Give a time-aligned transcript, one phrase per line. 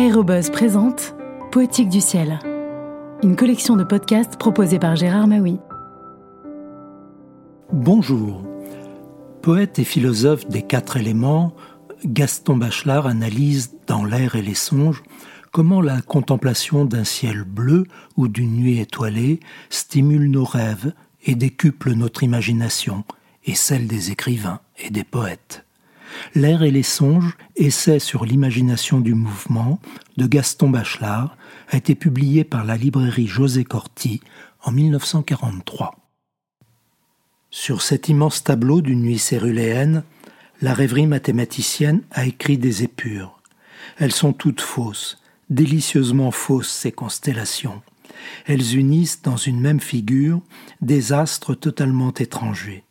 [0.00, 1.14] Aérobuzz présente
[1.52, 2.38] Poétique du ciel,
[3.22, 5.58] une collection de podcasts proposée par Gérard Maui.
[7.70, 8.42] Bonjour.
[9.42, 11.54] Poète et philosophe des quatre éléments,
[12.06, 15.02] Gaston Bachelard analyse dans L'air et les songes
[15.52, 17.84] comment la contemplation d'un ciel bleu
[18.16, 19.38] ou d'une nuit étoilée
[19.68, 20.94] stimule nos rêves
[21.26, 23.04] et décuple notre imagination
[23.44, 25.66] et celle des écrivains et des poètes.
[26.34, 29.80] L'air et les songes, essai sur l'imagination du mouvement
[30.16, 31.36] de Gaston Bachelard,
[31.68, 34.20] a été publié par la librairie José Corti
[34.62, 35.96] en 1943.
[37.50, 40.04] Sur cet immense tableau d'une nuit céruléenne,
[40.62, 43.40] la rêverie mathématicienne a écrit des épures.
[43.98, 47.82] Elles sont toutes fausses, délicieusement fausses ces constellations.
[48.46, 50.42] Elles unissent dans une même figure
[50.80, 52.84] des astres totalement étrangers.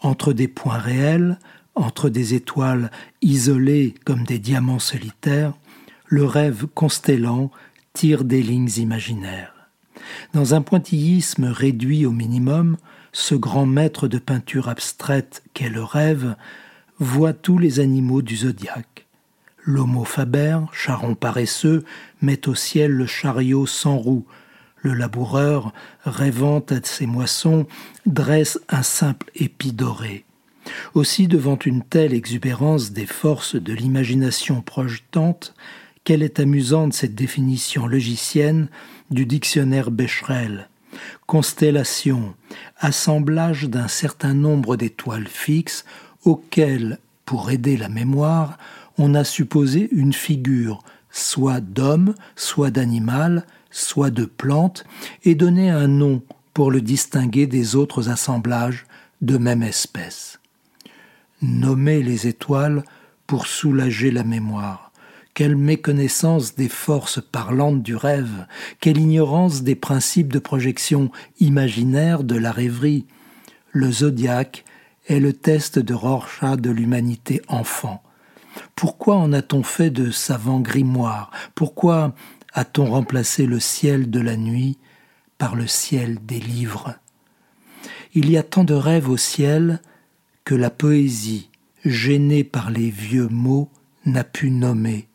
[0.00, 1.38] Entre des points réels,
[1.76, 2.90] entre des étoiles
[3.22, 5.52] isolées comme des diamants solitaires,
[6.06, 7.50] le rêve constellant
[7.92, 9.52] tire des lignes imaginaires.
[10.32, 12.76] Dans un pointillisme réduit au minimum,
[13.12, 16.36] ce grand maître de peinture abstraite qu'est le rêve
[16.98, 19.06] voit tous les animaux du zodiaque.
[19.64, 21.84] L'homo faber, charron paresseux,
[22.22, 24.24] met au ciel le chariot sans roue.
[24.76, 25.72] Le laboureur,
[26.04, 27.66] rêvant à ses moissons,
[28.06, 30.24] dresse un simple épi doré.
[30.94, 35.54] Aussi, devant une telle exubérance des forces de l'imagination projetante,
[36.04, 38.68] quelle est amusante cette définition logicienne
[39.10, 40.68] du dictionnaire Becherel.
[41.26, 42.34] Constellation,
[42.78, 45.84] assemblage d'un certain nombre d'étoiles fixes
[46.24, 48.56] auxquelles, pour aider la mémoire,
[48.98, 54.84] on a supposé une figure, soit d'homme, soit d'animal, soit de plante,
[55.24, 56.22] et donné un nom
[56.54, 58.86] pour le distinguer des autres assemblages
[59.20, 60.38] de même espèce
[61.42, 62.84] nommer les étoiles
[63.26, 64.92] pour soulager la mémoire.
[65.34, 68.46] Quelle méconnaissance des forces parlantes du rêve,
[68.80, 73.04] quelle ignorance des principes de projection imaginaire de la rêverie.
[73.70, 74.64] Le zodiaque
[75.08, 78.02] est le test de Rorschach de l'humanité enfant.
[78.74, 81.30] Pourquoi en a-t-on fait de savants grimoires?
[81.54, 82.14] Pourquoi
[82.54, 84.78] a-t-on remplacé le ciel de la nuit
[85.36, 86.94] par le ciel des livres?
[88.14, 89.82] Il y a tant de rêves au ciel
[90.46, 91.50] que la poésie,
[91.84, 93.68] gênée par les vieux mots,
[94.06, 95.08] n'a pu nommer.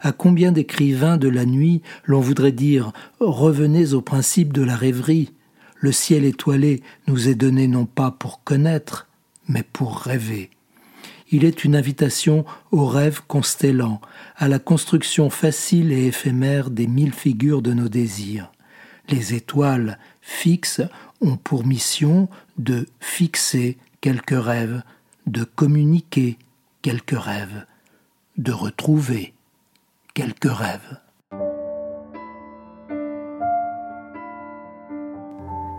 [0.00, 5.32] À combien d'écrivains de la nuit l'on voudrait dire revenez au principe de la rêverie.
[5.76, 9.08] Le ciel étoilé nous est donné non pas pour connaître,
[9.48, 10.50] mais pour rêver.
[11.32, 14.00] Il est une invitation au rêve constellant,
[14.36, 18.52] à la construction facile et éphémère des mille figures de nos désirs.
[19.08, 20.82] Les étoiles fixes
[21.20, 22.28] ont pour mission
[22.58, 24.82] de fixer quelques rêves,
[25.26, 26.38] de communiquer
[26.82, 27.66] quelques rêves,
[28.36, 29.34] de retrouver
[30.14, 30.98] quelques rêves.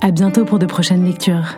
[0.00, 1.56] À bientôt pour de prochaines lectures.